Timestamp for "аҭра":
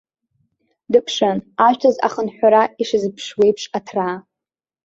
3.77-4.09